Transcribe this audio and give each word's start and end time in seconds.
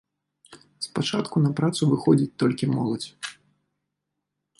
Спачатку 0.85 1.35
на 1.45 1.51
працу 1.59 1.81
выходзіць 1.91 2.31
толькі 2.45 2.71
моладзь. 2.75 3.07